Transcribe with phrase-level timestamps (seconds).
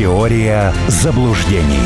[0.00, 1.84] Теория заблуждений.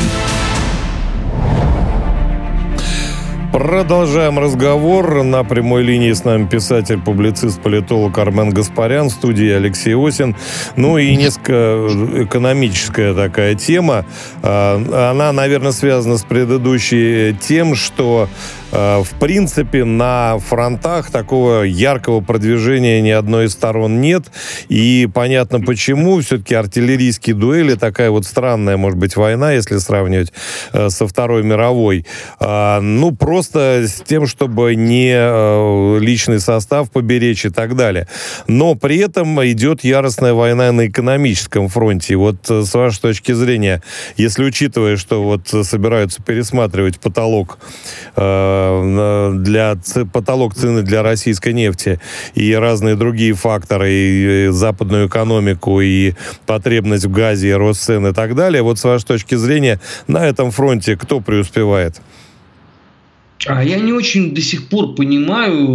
[3.51, 5.21] Продолжаем разговор.
[5.23, 10.33] На прямой линии с нами писатель, публицист, политолог Армен Гаспарян, в студии Алексей Осин.
[10.77, 11.89] Ну и несколько
[12.23, 14.05] экономическая такая тема.
[14.41, 18.29] А, она, наверное, связана с предыдущей тем, что
[18.64, 24.25] Э, в принципе, на фронтах такого яркого продвижения ни одной из сторон нет.
[24.69, 26.19] И понятно почему.
[26.21, 30.33] Все-таки артиллерийские дуэли, такая вот странная, может быть, война, если сравнивать
[30.73, 32.05] э, со Второй мировой.
[32.39, 38.07] А, ну, просто с тем, чтобы не э, личный состав поберечь и так далее.
[38.47, 42.15] Но при этом идет яростная война на экономическом фронте.
[42.15, 43.81] Вот с вашей точки зрения,
[44.17, 47.59] если учитывая, что вот собираются пересматривать потолок
[48.15, 48.54] Э,
[49.37, 49.77] для
[50.11, 51.99] потолок цены для российской нефти
[52.33, 56.13] и разные другие факторы, и западную экономику, и
[56.45, 58.61] потребность в газе, и рост цен и так далее.
[58.61, 62.01] Вот с вашей точки зрения, на этом фронте кто преуспевает?
[63.47, 65.67] А я не очень до сих пор понимаю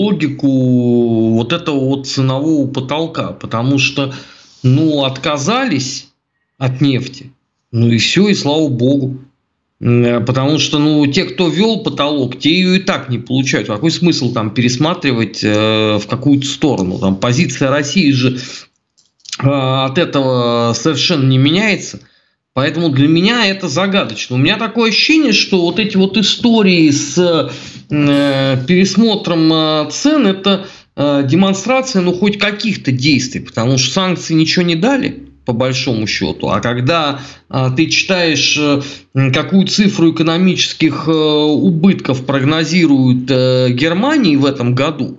[0.00, 4.14] логику вот этого вот ценового потолка, потому что,
[4.62, 6.08] ну, отказались
[6.58, 7.32] от нефти,
[7.70, 9.18] ну и все, и слава богу.
[9.80, 13.68] Э, потому что, ну, те, кто вел потолок, те ее и так не получают.
[13.68, 16.98] Какой смысл там пересматривать э, в какую-то сторону?
[16.98, 18.38] Там позиция России же
[19.38, 22.00] э, от этого совершенно не меняется.
[22.52, 24.34] Поэтому для меня это загадочно.
[24.34, 30.66] У меня такое ощущение, что вот эти вот истории с э, пересмотром э, цен это
[30.96, 36.48] э, демонстрация, ну, хоть каких-то действий, потому что санкции ничего не дали по большому счету.
[36.48, 38.80] А когда а, ты читаешь, а,
[39.32, 41.12] какую цифру экономических а,
[41.46, 45.18] убытков прогнозирует а, Германии в этом году,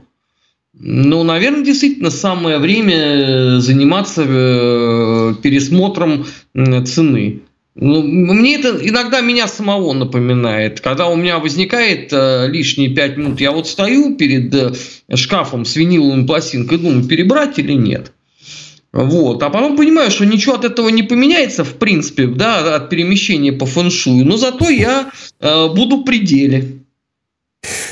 [0.74, 4.24] ну, наверное, действительно самое время заниматься
[5.44, 6.26] пересмотром
[6.86, 7.42] цены.
[7.76, 10.82] Ну, мне это иногда меня самого напоминает.
[10.82, 14.74] Когда у меня возникает э, лишние пять минут, я вот стою перед э,
[15.16, 18.12] шкафом с виниловым пластинкой думаю, перебрать или нет.
[18.94, 19.42] Вот.
[19.42, 23.66] А потом понимаю, что ничего от этого не поменяется, в принципе, да, от перемещения по
[23.66, 24.26] фэншую.
[24.26, 26.81] Но зато я э, буду в пределе.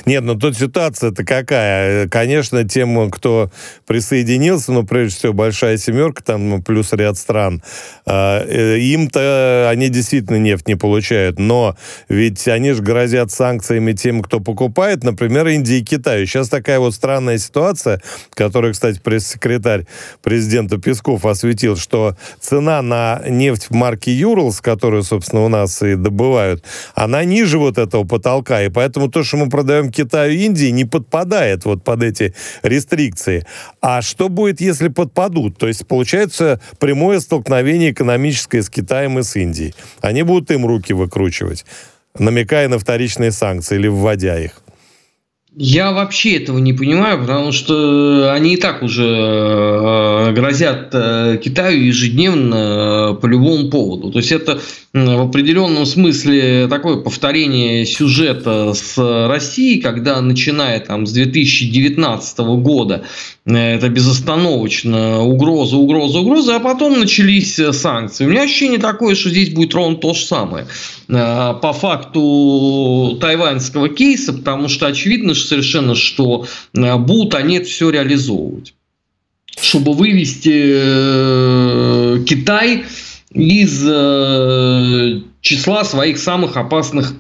[0.06, 2.08] Нет, ну тут ситуация-то какая?
[2.08, 3.52] Конечно, тем, кто
[3.86, 7.62] присоединился, ну, прежде всего, большая семерка, там ну, плюс ряд стран,
[8.08, 11.76] а, э, им-то они действительно нефть не получают, но
[12.08, 16.26] ведь они же грозят санкциями тем, кто покупает, например, Индии и Китаю.
[16.26, 18.02] Сейчас такая вот странная ситуация,
[18.34, 19.86] которую, кстати, пресс-секретарь
[20.24, 26.64] президента Песков осветил, что цена на нефть марки Юрлс, которую, собственно, у нас и добывают,
[26.96, 30.86] она ниже вот этого потолка, и поэтому то, что мы продаем Китаю и Индии, не
[30.86, 32.34] подпадает вот под эти
[32.64, 33.46] рестрикции.
[33.82, 35.58] А что будет, если подпадут?
[35.58, 39.76] То есть получается прямое столкновение экономическое с Китаем и с Индией.
[40.00, 41.66] Они будут им руки выкручивать,
[42.18, 44.62] намекая на вторичные санкции или вводя их.
[45.62, 51.84] Я вообще этого не понимаю, потому что они и так уже э, грозят э, Китаю
[51.84, 54.10] ежедневно э, по любому поводу.
[54.10, 54.62] То есть это
[54.94, 63.04] в определенном смысле такое повторение сюжета с Россией, когда начиная там с 2019 года
[63.46, 68.26] это безостановочно угроза, угроза, угроза, а потом начались санкции.
[68.26, 70.68] У меня ощущение такое, что здесь будет ровно то же самое
[71.10, 78.74] по факту тайваньского кейса, потому что очевидно совершенно, что будут они это все реализовывать
[79.62, 82.86] чтобы вывести э, Китай
[83.32, 87.14] из э, числа своих самых опасных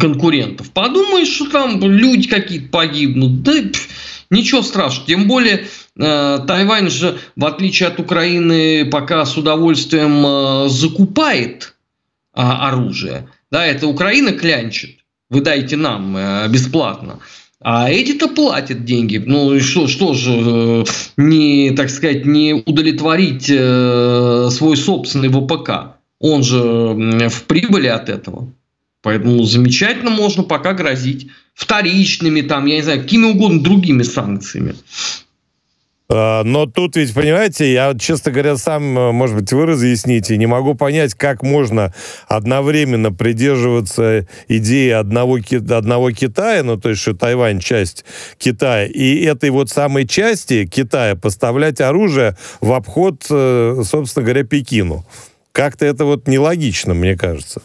[0.00, 0.70] конкурентов.
[0.70, 3.42] Подумаешь, что там люди какие-то погибнут.
[3.42, 3.88] Да пф,
[4.30, 5.06] ничего страшного.
[5.06, 5.66] Тем более
[5.98, 11.73] э, Тайвань же, в отличие от Украины, пока с удовольствием э, закупает
[12.34, 13.28] э, оружие.
[13.50, 14.98] Да, это Украина клянчит.
[15.30, 17.20] Вы дайте нам э, бесплатно.
[17.60, 19.22] А эти-то платят деньги.
[19.24, 20.84] Ну и что, что же, э,
[21.16, 25.96] не, так сказать, не удовлетворить э, свой собственный ВПК?
[26.20, 28.52] Он же в прибыли от этого.
[29.02, 34.74] Поэтому замечательно можно пока грозить вторичными, там, я не знаю, какими угодно другими санкциями.
[36.06, 40.46] А, но тут ведь, понимаете, я, честно говоря, сам, э, может быть, вы разъясните, не
[40.46, 41.94] могу понять, как можно
[42.28, 45.38] одновременно придерживаться идеи одного,
[45.70, 48.04] одного Китая, ну, то есть, что Тайвань часть
[48.36, 55.06] Китая, и этой вот самой части Китая поставлять оружие в обход, э, собственно говоря, Пекину.
[55.52, 57.62] Как-то это вот нелогично, мне кажется.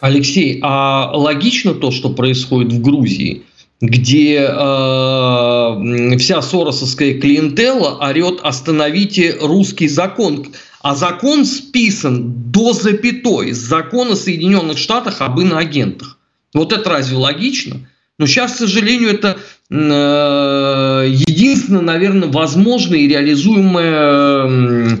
[0.00, 3.42] Алексей, а логично то, что происходит в Грузии?
[3.80, 10.48] Где э, вся соросовская клиентела орет «остановите русский закон».
[10.82, 16.18] А закон списан до запятой с закона Соединенных Штатов об иноагентах.
[16.54, 17.86] Вот это разве логично?
[18.18, 19.38] Но сейчас, к сожалению, это
[19.70, 25.00] э, единственное, наверное, возможное и реализуемое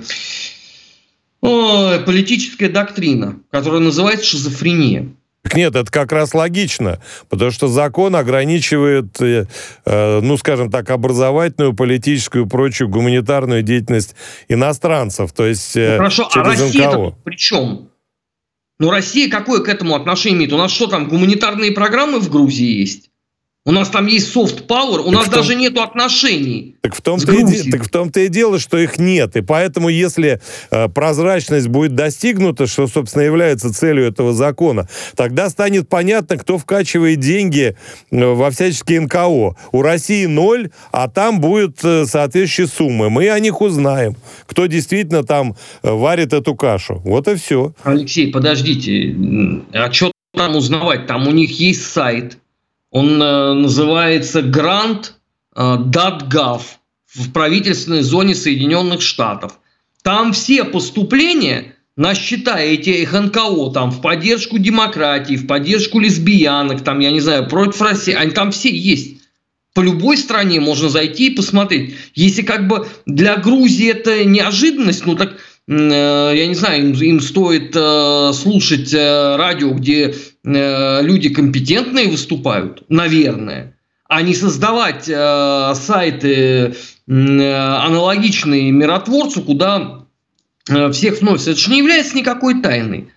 [1.42, 5.14] э, политическая доктрина, которая называется шизофрения.
[5.54, 9.46] Нет, это как раз логично, потому что закон ограничивает, э,
[9.86, 14.14] э, ну, скажем так, образовательную, политическую, прочую гуманитарную деятельность
[14.48, 17.88] иностранцев, то есть э, ну, Хорошо, а Россия при чем?
[18.78, 20.52] Ну, Россия какое к этому отношение имеет?
[20.52, 23.09] У нас что там, гуманитарные программы в Грузии есть?
[23.66, 26.76] У нас там есть soft power, у так нас том, даже нет отношений.
[26.80, 29.36] Так в том-то и, так в том-то и дело, что их нет.
[29.36, 30.40] И поэтому, если
[30.70, 37.20] э, прозрачность будет достигнута, что, собственно, является целью этого закона, тогда станет понятно, кто вкачивает
[37.20, 37.76] деньги
[38.10, 39.54] э, во всяческие НКО.
[39.72, 43.10] У России ноль, а там будет э, соответствующие суммы.
[43.10, 44.16] Мы о них узнаем,
[44.46, 47.02] кто действительно там э, варит эту кашу.
[47.04, 47.74] Вот и все.
[47.84, 49.14] Алексей, подождите.
[49.74, 51.06] А что там узнавать?
[51.06, 52.38] Там у них есть сайт,
[52.90, 56.62] он э, называется grant.gov
[57.06, 59.58] в правительственной зоне Соединенных Штатов.
[60.02, 67.00] Там все поступления на счета этих НКО, там, в поддержку демократии, в поддержку лесбиянок, там,
[67.00, 69.18] я не знаю, против России, они там все есть.
[69.74, 71.94] По любой стране можно зайти и посмотреть.
[72.14, 75.36] Если как бы для Грузии это неожиданность, ну так
[75.70, 80.14] Э, я не знаю, им, им стоит э, слушать э, радио, где
[80.44, 83.76] э, люди компетентные выступают, наверное,
[84.08, 86.72] а не создавать э, сайты э,
[87.06, 90.06] аналогичные миротворцу, куда
[90.68, 91.48] э, всех вносят.
[91.48, 93.10] Это же не является никакой тайной.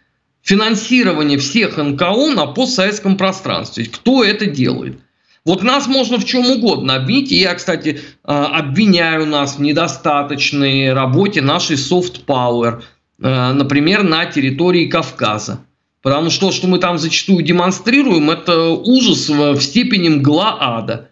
[0.44, 3.86] Финансирование всех НКО на постсоветском пространстве.
[3.86, 5.00] Кто это делает?
[5.46, 7.31] Вот нас можно в чем угодно обвинить.
[7.31, 12.81] И я, кстати, а, обвиняю нас в недостаточной работе нашей soft power,
[13.22, 15.66] а, например, на территории Кавказа.
[16.03, 21.09] Потому что то, что мы там зачастую демонстрируем, это ужас в степени мгла ада.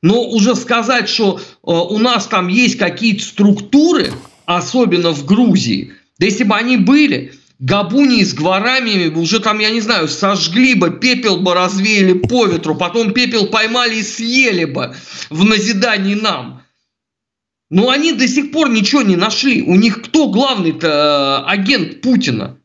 [0.00, 4.12] Но уже сказать, что а, у нас там есть какие-то структуры,
[4.46, 9.80] особенно в Грузии, да если бы они были, Габуни с гварами уже там, я не
[9.80, 14.94] знаю, сожгли бы, пепел бы развеяли по ветру, потом пепел поймали и съели бы
[15.28, 16.62] в назидании нам.
[17.70, 19.62] Но они до сих пор ничего не нашли.
[19.62, 22.57] У них кто главный-то э, агент Путина?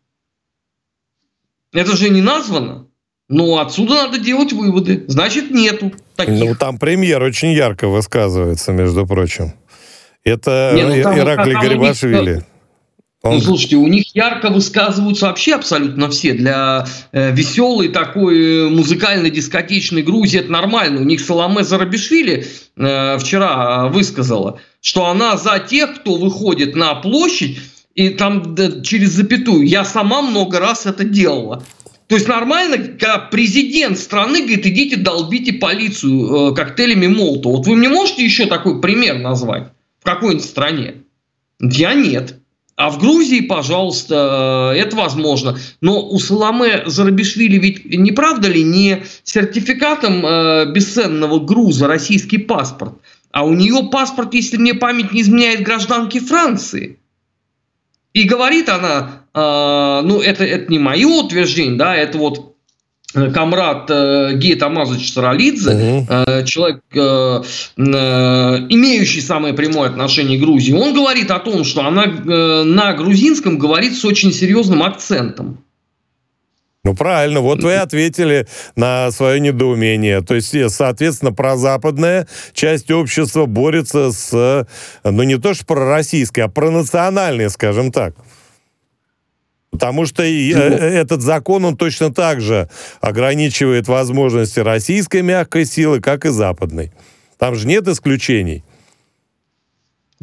[1.73, 2.87] Это же не названо.
[3.29, 5.05] Но отсюда надо делать выводы.
[5.07, 6.39] Значит, нету таких.
[6.39, 9.53] Ну, там премьер очень ярко высказывается, между прочим.
[10.23, 12.43] Это не, ну, там, Ираклий Гарибашвили.
[13.23, 13.35] Он...
[13.35, 16.33] Ну, слушайте, у них ярко высказываются вообще абсолютно все.
[16.33, 20.99] Для э, веселой такой э, музыкально-дискотечной Грузии это нормально.
[20.99, 27.59] У них Соломе Зарабишвили э, вчера высказала, что она за тех, кто выходит на площадь,
[27.95, 29.68] и там да, через запятую.
[29.68, 31.63] Я сама много раз это делала.
[32.07, 37.57] То есть нормально, когда президент страны говорит, идите долбите полицию э, коктейлями Молотова.
[37.57, 39.69] Вот вы мне можете еще такой пример назвать
[40.00, 40.95] в какой-нибудь стране?
[41.60, 42.40] Я нет.
[42.75, 45.57] А в Грузии, пожалуйста, э, это возможно.
[45.81, 52.94] Но у Саламе Зарабишвили ведь не правда ли не сертификатом э, бесценного груза российский паспорт,
[53.31, 57.00] а у нее паспорт, если мне память не изменяет, гражданки Франции.
[58.13, 62.54] И говорит она, э, ну это, это не мое утверждение, да, это вот
[63.16, 66.07] Э, комрад э, Гей Тамазович Саралидзе, угу.
[66.09, 67.44] э, человек, э,
[67.78, 67.81] э,
[68.69, 73.59] имеющий самое прямое отношение к Грузии, он говорит о том, что она э, на грузинском
[73.59, 75.64] говорит с очень серьезным акцентом.
[76.85, 80.21] Ну, правильно, вот вы ответили на свое недоумение.
[80.21, 84.68] То есть, э, соответственно, прозападная часть общества борется с,
[85.06, 88.16] ну, не то что пророссийской, а пронациональной, скажем так.
[89.71, 96.02] Потому что и, э, этот закон, он точно так же ограничивает возможности российской мягкой силы,
[96.02, 96.92] как и западной.
[97.37, 98.66] Там же нет исключений.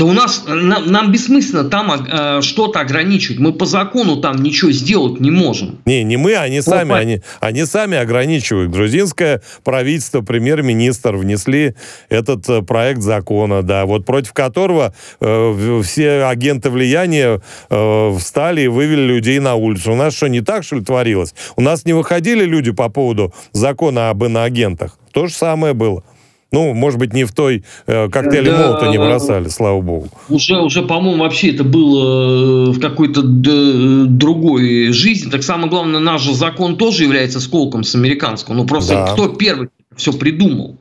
[0.01, 3.39] Да у нас, нам, нам бессмысленно там э, что-то ограничивать.
[3.39, 5.79] Мы по закону там ничего сделать не можем.
[5.85, 6.97] Не, не мы, они сами, по...
[6.97, 8.71] они, они сами ограничивают.
[8.71, 11.75] Грузинское правительство, премьер-министр внесли
[12.09, 18.69] этот э, проект закона, да, вот против которого э, все агенты влияния э, встали и
[18.69, 19.93] вывели людей на улицу.
[19.93, 21.35] У нас что, не так, что ли, творилось?
[21.57, 24.97] У нас не выходили люди по поводу закона об иноагентах?
[25.13, 26.05] То же самое было.
[26.53, 30.09] Ну, может быть, не в той э, коктейле да, молота не бросали, слава богу.
[30.29, 35.31] Уже, уже, по-моему, вообще это было э, в какой-то другой жизни.
[35.31, 38.55] Так самое главное, наш же закон тоже является сколком с американского.
[38.55, 39.13] Ну, просто да.
[39.13, 40.77] кто первый все придумал?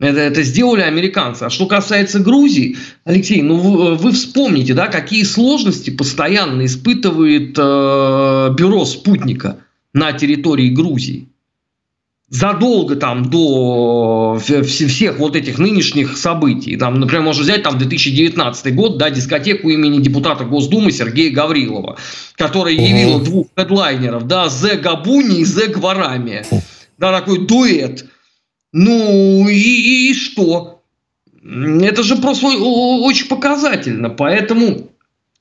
[0.00, 1.44] Это, это сделали американцы.
[1.44, 8.54] А что касается Грузии, Алексей, ну вы, вы вспомните, да, какие сложности постоянно испытывает э,
[8.56, 9.58] бюро спутника
[9.92, 11.28] на территории Грузии.
[12.30, 16.76] Задолго там до всех вот этих нынешних событий.
[16.76, 21.98] Там, например, можно взять там 2019 год, да, дискотеку имени депутата Госдумы Сергея Гаврилова,
[22.36, 23.24] которая явила угу.
[23.24, 26.44] двух хедлайнеров, да, Зе Габуни и Зе Гварами.
[26.98, 28.06] Да, такой дуэт–
[28.72, 30.82] ну и, и что?
[31.42, 34.10] Это же просто очень показательно.
[34.10, 34.89] Поэтому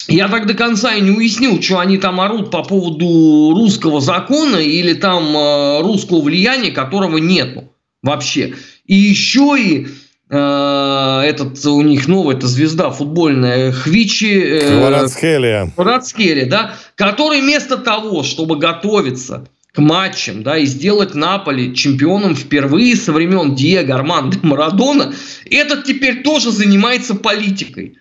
[0.08, 4.58] я так до конца и не уяснил, что они там орут по поводу русского закона
[4.58, 8.56] или там э, русского влияния, которого нету вообще.
[8.86, 9.88] И еще и
[10.30, 15.72] э, этот у них новая эта звезда футбольная Хвичи э, Кварацхелия.
[15.76, 22.96] Кварацхелия, да, который вместо того, чтобы готовиться к матчам, да, и сделать Наполи чемпионом впервые
[22.96, 25.14] со времен Диего Армандо Марадона,
[25.50, 27.98] этот теперь тоже занимается политикой.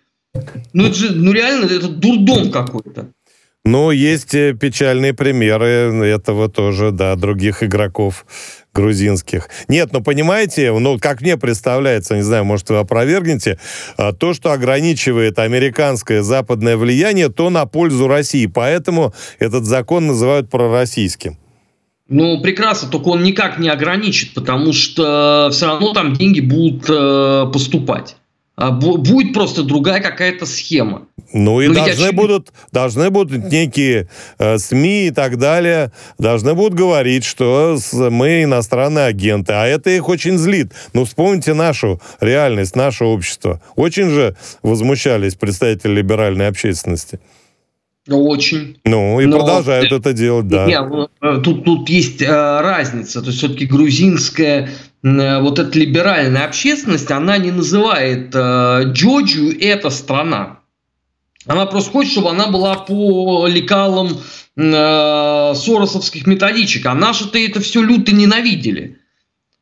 [0.73, 3.09] Ну, это же, ну реально, это дурдом какой-то.
[3.65, 8.25] Ну, есть э, печальные примеры этого тоже, да, других игроков
[8.73, 9.49] грузинских.
[9.69, 13.59] Нет, ну понимаете, ну как мне представляется, не знаю, может вы опровергнете,
[13.97, 18.47] а, то, что ограничивает американское западное влияние, то на пользу России.
[18.47, 21.37] Поэтому этот закон называют пророссийским.
[22.09, 27.51] Ну, прекрасно, только он никак не ограничит, потому что все равно там деньги будут э,
[27.53, 28.17] поступать.
[28.59, 31.07] А будет просто другая какая-то схема.
[31.33, 32.15] Ну и Но должны, очевид...
[32.17, 34.09] будут, должны будут некие
[34.41, 40.09] э, СМИ и так далее, должны будут говорить, что мы иностранные агенты, а это их
[40.09, 40.73] очень злит.
[40.93, 43.63] Ну вспомните нашу реальность, наше общество.
[43.77, 44.35] Очень же
[44.65, 47.21] возмущались представители либеральной общественности.
[48.09, 48.79] Очень.
[48.85, 50.67] Ну, и Но, продолжают это делать, да.
[50.67, 53.21] Нет, ну, э, тут, тут есть э, разница.
[53.21, 54.69] То есть, все-таки грузинская э,
[55.03, 60.61] вот эта либеральная общественность, она не называет э, Джорджию это страна.
[61.47, 64.19] Она просто хочет, чтобы она была по лекалам
[64.57, 66.87] э, соросовских методичек.
[66.87, 68.99] А наши-то это все люто ненавидели.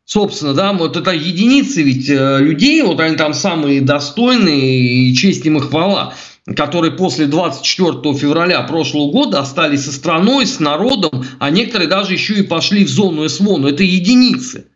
[0.05, 5.45] Собственно, да, вот это единицы ведь э, людей, вот они там самые достойные, и честь
[5.45, 6.15] им и хвала
[6.55, 12.35] которые после 24 февраля прошлого года остались со страной, с народом, а некоторые даже еще
[12.35, 13.57] и пошли в зону СВО.
[13.57, 14.67] Но это единицы.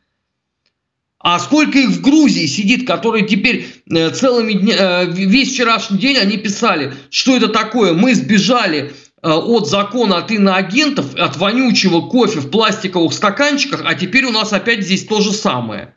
[1.22, 6.16] А сколько их в Грузии сидит, которые теперь э, целыми дня, э, весь вчерашний день
[6.16, 12.40] они писали, что это такое, мы сбежали э, от закона от иноагентов, от вонючего кофе
[12.40, 15.94] в пластиковых стаканчиках, а теперь у нас опять здесь то же самое.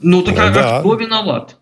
[0.00, 0.80] Ну так а да.
[0.80, 1.56] кто виноват?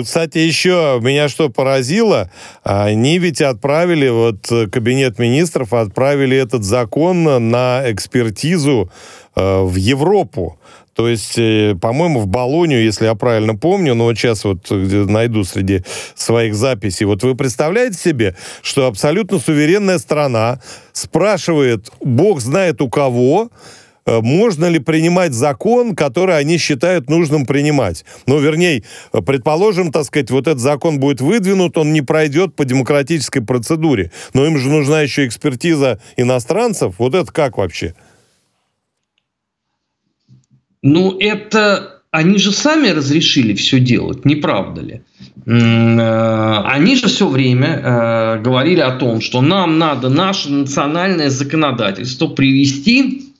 [0.00, 2.30] Кстати, еще меня что поразило,
[2.62, 8.90] они ведь отправили, вот кабинет министров отправили этот закон на экспертизу
[9.34, 10.58] э, в Европу.
[10.94, 15.44] То есть, э, по-моему, в Болонию, если я правильно помню, но вот сейчас вот найду
[15.44, 15.82] среди
[16.14, 17.06] своих записей.
[17.06, 20.60] Вот вы представляете себе, что абсолютно суверенная страна
[20.92, 23.50] спрашивает, бог знает у кого,
[24.04, 28.04] Э, можно ли принимать закон, который они считают нужным принимать.
[28.26, 28.82] Ну, вернее,
[29.12, 34.10] предположим, так сказать, вот этот закон будет выдвинут, он не пройдет по демократической процедуре.
[34.34, 36.94] Но им же нужна еще экспертиза иностранцев.
[36.98, 37.94] Вот это как вообще?
[40.82, 45.02] Ну, это они же сами разрешили все делать, не правда ли?
[45.46, 52.26] Э, они же все время э, говорили о том, что нам надо наше национальное законодательство
[52.26, 53.32] привести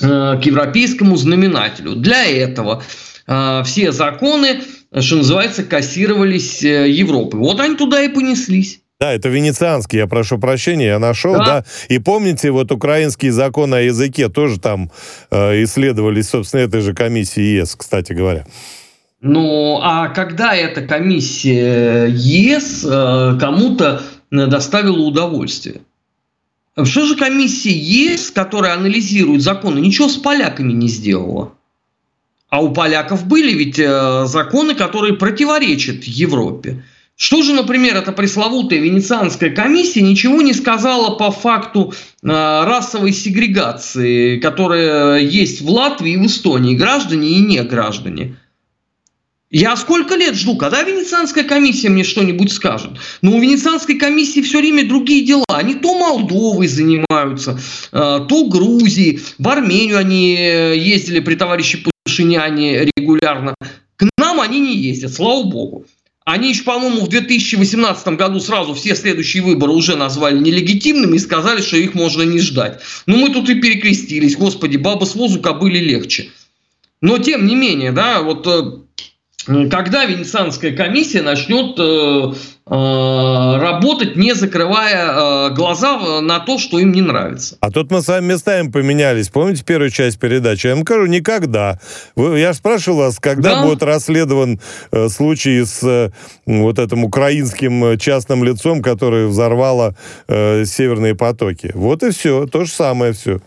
[0.00, 1.94] Э, к европейскому знаменателю.
[1.94, 2.82] Для этого
[3.64, 4.62] все законы,
[4.98, 7.38] что называется, кассировались Европой.
[7.38, 8.80] Вот они туда и понеслись.
[9.00, 11.44] Да, это венецианский, я прошу прощения, я нашел, да.
[11.44, 11.64] да.
[11.88, 14.90] И помните, вот украинские законы о языке тоже там
[15.30, 18.46] э, исследовались, собственно, этой же комиссии ЕС, кстати говоря.
[19.22, 25.80] Ну, а когда эта комиссия ЕС э, кому-то доставила удовольствие?
[26.84, 31.54] Что же комиссия ЕС, которая анализирует законы, ничего с поляками не сделала?
[32.50, 36.82] А у поляков были ведь э, законы, которые противоречат Европе.
[37.20, 44.38] Что же, например, эта пресловутая Венецианская комиссия ничего не сказала по факту э, расовой сегрегации,
[44.38, 48.36] которая есть в Латвии и в Эстонии, граждане и не граждане.
[49.50, 52.92] Я сколько лет жду, когда Венецианская комиссия мне что-нибудь скажет.
[53.20, 55.44] Но у Венецианской комиссии все время другие дела.
[55.48, 57.60] Они то Молдовой занимаются,
[57.92, 59.20] э, то Грузии.
[59.36, 63.54] В Армению они ездили при товарище Пашиняне регулярно.
[63.96, 65.84] К нам они не ездят, слава богу.
[66.30, 71.60] Они еще, по-моему, в 2018 году сразу все следующие выборы уже назвали нелегитимными и сказали,
[71.60, 72.80] что их можно не ждать.
[73.06, 74.36] Но мы тут и перекрестились.
[74.36, 76.30] Господи, баба с возу кобыли легче.
[77.00, 78.46] Но тем не менее, да, вот
[79.46, 82.34] когда Венецианская комиссия начнет э,
[82.66, 87.56] э, работать, не закрывая э, глаза на то, что им не нравится.
[87.60, 89.28] А тут мы с вами местами поменялись.
[89.28, 90.66] Помните первую часть передачи?
[90.66, 91.80] Я вам скажу, никогда.
[92.16, 93.62] Вы, я спрашивал вас, когда да?
[93.62, 94.60] будет расследован
[94.92, 96.10] э, случай с э,
[96.46, 99.94] вот этим украинским частным лицом, который взорвало
[100.28, 101.72] э, северные потоки.
[101.74, 102.46] Вот и все.
[102.46, 103.40] То же самое все.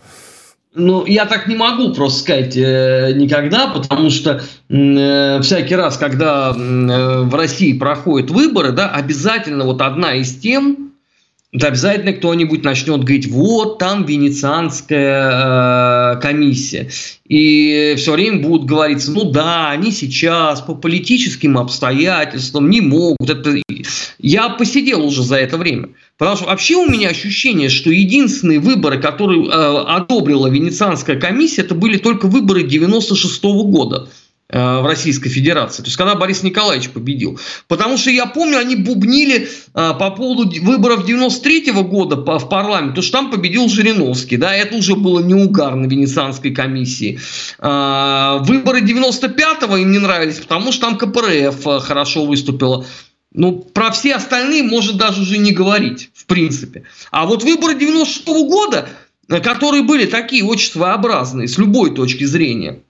[0.76, 6.50] Ну, я так не могу просто сказать э, никогда, потому что э, всякий раз, когда
[6.50, 10.93] э, в России проходят выборы, да, обязательно вот одна из тем,
[11.54, 16.90] это обязательно кто-нибудь начнет говорить, вот там венецианская э, комиссия.
[17.28, 23.30] И все время будут говориться, ну да, они сейчас по политическим обстоятельствам не могут.
[23.30, 23.54] Это...
[24.18, 25.90] Я посидел уже за это время.
[26.18, 31.76] Потому что вообще у меня ощущение, что единственные выборы, которые э, одобрила Венецианская комиссия, это
[31.76, 34.08] были только выборы 96 -го года
[34.50, 35.82] в Российской Федерации.
[35.82, 37.40] То есть, когда Борис Николаевич победил.
[37.66, 42.90] Потому что я помню, они бубнили э, по поводу выборов 93 -го года в парламент,
[42.90, 44.36] потому что там победил Жириновский.
[44.36, 47.18] Да, это уже было не угарно Венецианской комиссии.
[47.58, 52.84] Э, выборы 95-го им не нравились, потому что там КПРФ э, хорошо выступила.
[53.32, 56.84] Ну, про все остальные может даже уже не говорить, в принципе.
[57.10, 58.88] А вот выборы 96 -го года,
[59.28, 62.80] э, которые были такие очень своеобразные с любой точки зрения,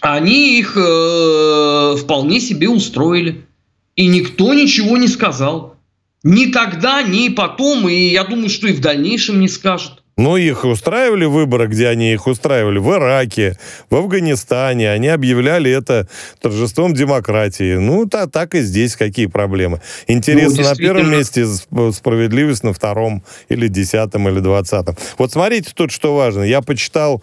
[0.00, 3.46] они их э, вполне себе устроили.
[3.94, 5.76] И никто ничего не сказал.
[6.22, 10.02] Ни тогда, ни потом, и я думаю, что и в дальнейшем не скажет.
[10.18, 12.78] Ну, их устраивали выборы, где они их устраивали?
[12.78, 13.58] В Ираке,
[13.90, 14.90] в Афганистане.
[14.90, 16.08] Они объявляли это
[16.40, 17.74] торжеством демократии.
[17.74, 19.82] Ну, та, так и здесь какие проблемы.
[20.06, 21.44] Интересно ну, на первом месте,
[21.92, 24.96] справедливость на втором, или десятом, или двадцатом.
[25.18, 26.44] Вот смотрите тут, что важно.
[26.44, 27.22] Я почитал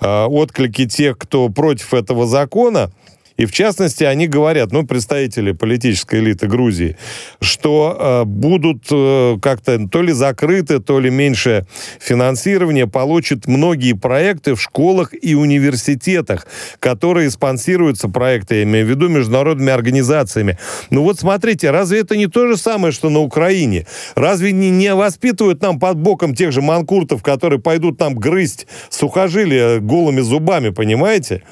[0.00, 2.90] э, отклики тех, кто против этого закона.
[3.40, 6.98] И в частности, они говорят, ну, представители политической элиты Грузии,
[7.40, 11.66] что э, будут э, как-то то ли закрыты, то ли меньше
[11.98, 16.46] финансирования получат многие проекты в школах и университетах,
[16.80, 20.58] которые спонсируются проекты, я имею в виду международными организациями.
[20.90, 23.86] Ну вот смотрите, разве это не то же самое, что на Украине?
[24.16, 29.78] Разве не, не воспитывают нам под боком тех же манкуртов, которые пойдут нам грызть сухожилия
[29.78, 31.42] голыми зубами, понимаете?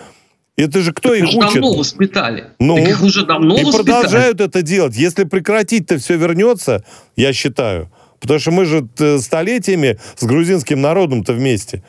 [0.58, 1.52] Это же кто их, их учит?
[1.52, 2.48] давно воспитали.
[2.58, 3.84] Ну, так их уже давно и воспитали.
[3.84, 4.96] продолжают это делать.
[4.96, 7.92] Если прекратить-то все вернется, я считаю.
[8.18, 11.84] Потому что мы же э, столетиями с грузинским народом-то вместе.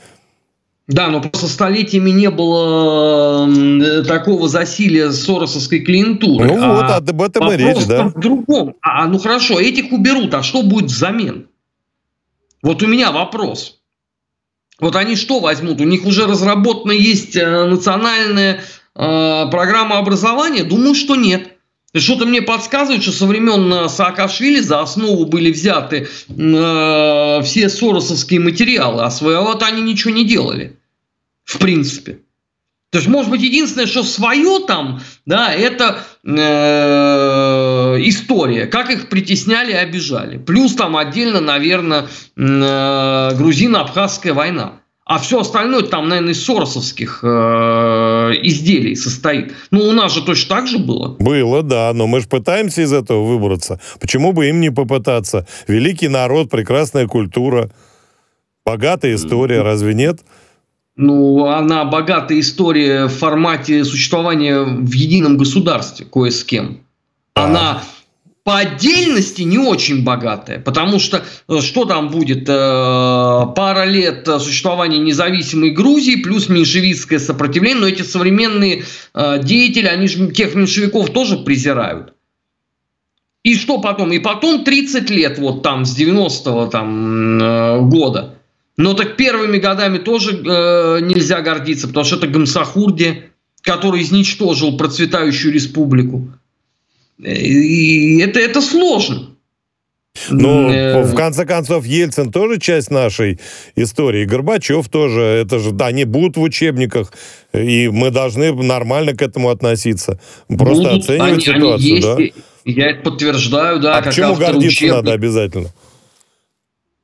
[0.88, 6.46] Да, но просто столетиями не было э, такого засилия соросовской клиентуры.
[6.46, 8.04] Ну а вот, а об этом и речь, да.
[8.04, 8.76] в другом.
[8.82, 11.48] А, ну хорошо, этих уберут, а что будет взамен?
[12.62, 13.79] Вот у меня вопрос.
[14.80, 15.82] Вот они что возьмут?
[15.82, 18.62] У них уже разработана есть э, национальная
[18.96, 20.64] э, программа образования?
[20.64, 21.56] Думаю, что нет.
[21.94, 29.04] Что-то мне подсказывает, что со времен э, Саакашвили за основу были взяты все соросовские материалы,
[29.04, 30.78] а своего-то они ничего не делали.
[31.44, 32.20] В принципе.
[32.92, 36.04] То есть, может быть, единственное, что свое там, да, это
[38.08, 40.38] история, как их притесняли и обижали.
[40.38, 42.08] Плюс там отдельно, наверное,
[42.38, 44.74] э, грузино-абхазская война.
[45.10, 47.28] А все остальное там, наверное, из соросовских э,
[48.44, 49.54] изделий состоит.
[49.72, 51.16] Ну, у нас же точно так же было.
[51.18, 53.80] Было, да, но мы же пытаемся из этого выбраться.
[54.00, 55.48] Почему бы им не попытаться?
[55.68, 57.72] Великий народ, прекрасная культура,
[58.64, 60.20] богатая история, разве нет?
[60.96, 66.82] Ну, она богатая история в формате существования в едином государстве кое с кем.
[67.46, 67.84] Она
[68.50, 72.50] по отдельности не очень богатая, потому что э, что там будет?
[72.50, 80.08] Э, пара лет существования независимой Грузии плюс меньшевистское сопротивление, но эти современные э, деятели, они
[80.08, 82.16] же тех меньшевиков тоже презирают.
[83.44, 84.12] И что потом?
[84.14, 88.36] И потом 30 лет вот там с 90-го там года–
[88.78, 93.24] но так первыми годами тоже нельзя гордиться, потому что это Гамсахурди,
[93.62, 96.30] который изничтожил процветающую республику.
[97.20, 99.30] И это, это сложно.
[100.30, 103.40] Ну, э, в конце концов, Ельцин тоже часть нашей
[103.76, 104.26] истории.
[104.26, 105.22] Горбачев тоже.
[105.22, 107.14] Это же, да, они будут в учебниках,
[107.54, 110.20] и мы должны нормально к этому относиться.
[110.48, 112.42] Просто будут, оценивать они, ситуацию, они есть, да?
[112.66, 113.98] Я это подтверждаю, да.
[113.98, 114.96] А как почему гордиться учебник.
[114.96, 115.70] надо обязательно?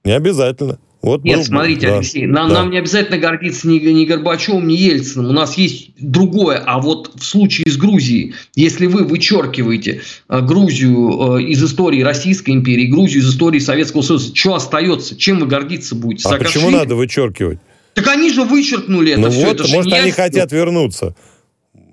[0.04, 0.80] Не обязательно.
[1.02, 2.56] Вот Нет, был, смотрите, да, Алексей, нам, да.
[2.56, 5.30] нам не обязательно гордиться ни, ни Горбачевым, ни Ельциным.
[5.30, 6.58] У нас есть другое.
[6.66, 12.52] А вот в случае с Грузией, если вы вычеркиваете э, Грузию э, из истории Российской
[12.52, 15.16] империи, Грузию из истории Советского Союза, что остается?
[15.16, 16.28] Чем вы гордиться будете?
[16.28, 17.60] А почему надо вычеркивать?
[17.94, 19.46] Так они же вычеркнули это ну все.
[19.46, 20.14] Вот, это может, они я...
[20.14, 21.16] хотят вернуться.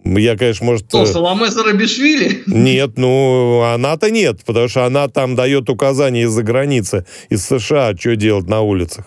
[0.05, 0.87] Я, конечно, может...
[0.89, 2.43] Что, Соломе Зарабишвили?
[2.47, 8.17] Нет, ну, она-то нет, потому что она там дает указания из-за границы, из США, что
[8.17, 9.07] делать на улицах.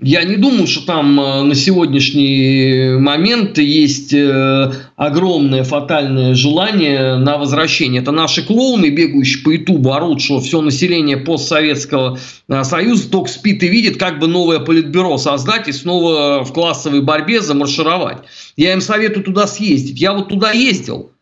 [0.00, 7.38] Я не думаю, что там э, на сегодняшний момент есть э, огромное фатальное желание на
[7.38, 8.02] возвращение.
[8.02, 13.62] Это наши клоуны, бегающие по Ютубу, орут, что все население постсоветского э, союза только спит
[13.62, 18.18] и видит, как бы новое политбюро создать и снова в классовой борьбе замаршировать.
[18.56, 20.00] Я им советую туда съездить.
[20.00, 21.12] Я вот туда ездил.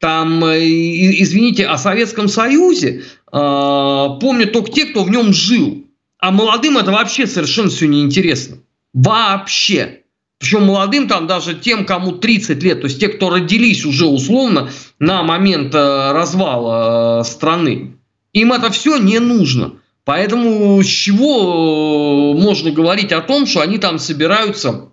[0.00, 5.83] Там, извините, о Советском Союзе помнят только те, кто в нем жил.
[6.24, 8.56] А молодым это вообще совершенно все неинтересно.
[8.94, 10.04] Вообще.
[10.38, 14.70] Причем молодым там даже тем, кому 30 лет, то есть те, кто родились уже условно
[14.98, 17.98] на момент э, развала э, страны.
[18.32, 19.74] Им это все не нужно.
[20.04, 24.88] Поэтому с чего э, можно говорить о том, что они там собираются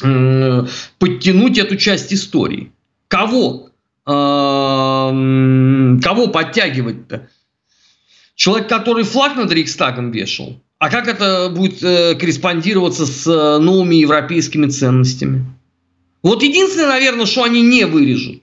[0.00, 2.72] подтянуть эту часть истории?
[3.06, 3.68] Кого?
[4.04, 5.12] Кого
[6.32, 7.28] подтягивать-то?
[8.34, 10.60] Человек, который флаг над Рейхстагом вешал?
[10.84, 15.46] А как это будет э, корреспондироваться с э, новыми европейскими ценностями?
[16.22, 18.42] Вот единственное, наверное, что они не вырежут,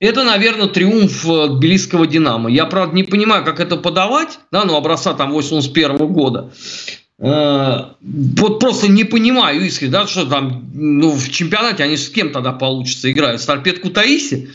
[0.00, 2.50] это, наверное, триумф э, тбилисского «Динамо».
[2.50, 6.50] Я, правда, не понимаю, как это подавать, да, ну, образца там 81 -го года.
[7.18, 12.50] Вот просто не понимаю искренне, да, что там, ну, в чемпионате они с кем тогда
[12.50, 13.40] получится играть?
[13.40, 14.50] С Торпедку Таиси?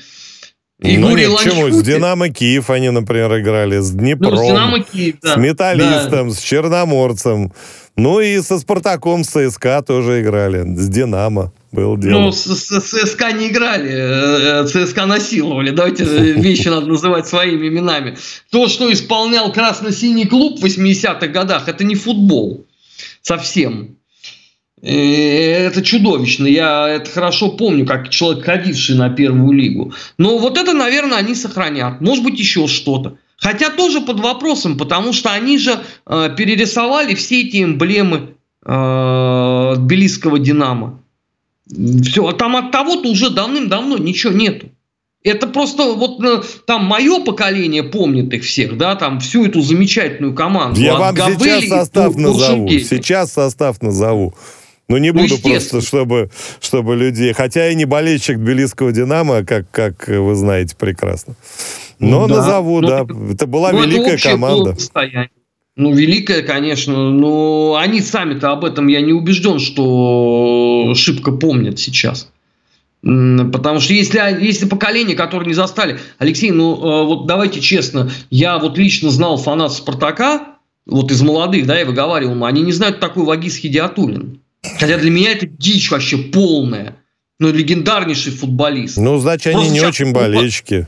[0.81, 1.69] И ну почему?
[1.69, 5.33] С «Динамо Киев» они, например, играли, с Днепром, ну, с, Динамо Киев, да.
[5.33, 6.33] с «Металлистом», да.
[6.33, 7.51] с «Черноморцем».
[7.97, 11.51] Ну и со «Спартаком», с ЦСКА тоже играли, с «Динамо».
[11.73, 12.21] Был дело.
[12.21, 15.69] Ну, с, с, ЦСКА не играли, э, ЦСКА насиловали.
[15.71, 18.17] Давайте вещи надо называть своими именами.
[18.49, 22.65] То, что исполнял красно-синий клуб в 80-х годах, это не футбол.
[23.21, 23.98] Совсем.
[24.81, 26.45] Это чудовищно.
[26.45, 29.93] Я это хорошо помню, как человек, ходивший на первую лигу.
[30.17, 31.99] Но вот это, наверное, они сохранят.
[31.99, 33.17] Может быть, еще что-то.
[33.37, 40.39] Хотя тоже под вопросом, потому что они же э, перерисовали все эти эмблемы э, Тбилисского
[40.39, 41.01] Динамо.
[41.67, 44.69] Все, а там от того-то уже давным-давно ничего нету.
[45.23, 50.33] Это просто вот э, там мое поколение помнит их всех, да, там всю эту замечательную
[50.33, 50.79] команду.
[50.79, 52.69] Я вам сейчас состав назову.
[52.69, 54.33] Сейчас состав назову.
[54.89, 57.31] Ну, не ну, буду просто, чтобы, чтобы людей...
[57.33, 61.35] Хотя я не болельщик Тбилисского «Динамо», как, как вы знаете прекрасно.
[61.99, 63.05] Но ну, назову, да.
[63.07, 64.75] Ну, это была ну, великая это команда.
[65.75, 67.11] Ну, великая, конечно.
[67.11, 72.31] Но они сами-то об этом, я не убежден, что шибко помнят сейчас.
[73.01, 75.99] Потому что если, если поколение, которое не застали...
[76.17, 81.67] Алексей, ну э, вот давайте честно, я вот лично знал фанат «Спартака», вот из молодых,
[81.67, 84.41] да, я выговаривал, они не знают такой Вагис Хидиатулин.
[84.61, 86.95] Хотя для меня это дичь вообще полная.
[87.39, 88.97] Ну, легендарнейший футболист.
[88.97, 90.87] Ну, значит, Просто они не очень болельщики.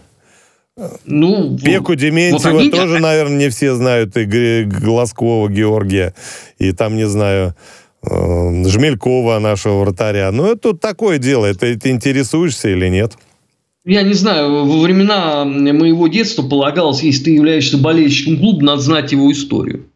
[1.06, 3.00] Ну, Пеку Дементьева вот тоже, не...
[3.00, 6.14] наверное, не все знают, и Глазкова Георгия,
[6.60, 7.56] и там, не знаю,
[8.04, 10.32] э, Жмелькова, нашего вратаря.
[10.32, 11.46] Ну, это тут такое дело.
[11.46, 13.18] Это ты интересуешься или нет?
[13.84, 19.12] Я не знаю, во времена моего детства полагалось, если ты являешься болельщиком клуба, надо знать
[19.12, 19.91] его историю.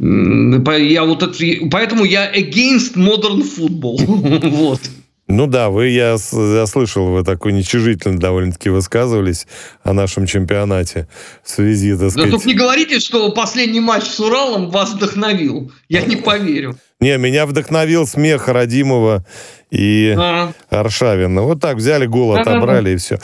[0.00, 1.34] Я вот это,
[1.70, 3.98] поэтому я against modern football.
[4.50, 4.80] вот.
[5.26, 9.46] Ну да, вы, я, я слышал, вы так уничижительно довольно-таки высказывались
[9.82, 11.06] о нашем чемпионате
[11.44, 12.30] в связи, так сказать...
[12.30, 15.70] Да только не говорите, что последний матч с Уралом вас вдохновил.
[15.88, 16.78] Я не поверю.
[17.00, 19.24] Не, меня вдохновил смех Радимова
[19.70, 20.52] и а.
[20.68, 21.42] Аршавина.
[21.42, 23.20] Вот так взяли гол, отобрали и все.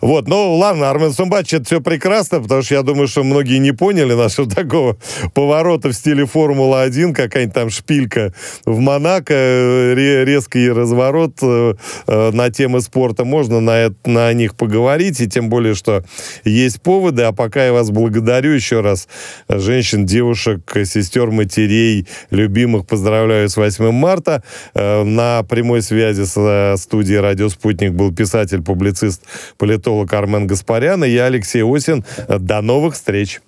[0.00, 3.72] Вот, ну ладно, Армен Сумбач, это все прекрасно, потому что я думаю, что многие не
[3.72, 4.96] поняли нашего такого
[5.34, 8.32] поворота в стиле Формула-1, какая-нибудь там шпилька
[8.64, 11.74] в Монако, резкий разворот э,
[12.06, 13.24] э, на темы спорта.
[13.24, 16.04] Можно на, это, на них поговорить, и тем более, что
[16.44, 17.22] есть поводы.
[17.22, 19.08] А пока я вас благодарю еще раз,
[19.48, 23.15] женщин, девушек, сестер, матерей, любимых, поздравляю
[23.48, 24.42] с 8 марта.
[24.74, 29.22] Э, на прямой связи с студией «Радио Спутник» был писатель, публицист,
[29.58, 32.04] политолог Армен Гаспарян и я, Алексей Осин.
[32.28, 33.40] До новых встреч!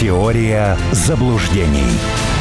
[0.00, 2.33] Теория заблуждений.